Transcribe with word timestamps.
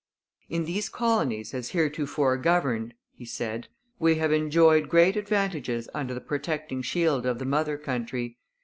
In 0.49 0.65
these 0.65 0.89
colonies 0.89 1.53
as 1.53 1.69
heretofore 1.69 2.35
governed 2.37 2.95
[he 3.11 3.23
said] 3.23 3.67
we 3.99 4.15
have 4.15 4.31
enjoyed 4.31 4.89
great 4.89 5.15
advantages 5.15 5.87
under 5.93 6.15
the 6.15 6.19
protecting 6.21 6.81
shield 6.81 7.27
of 7.27 7.37
the 7.37 7.45
mother 7.45 7.77
country. 7.77 8.39